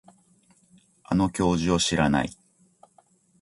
[1.03, 2.35] あの教授を知らない